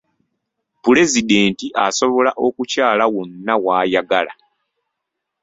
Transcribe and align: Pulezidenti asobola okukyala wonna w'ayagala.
Pulezidenti 0.83 1.65
asobola 1.85 2.31
okukyala 2.47 3.05
wonna 3.13 3.53
w'ayagala. 3.63 4.33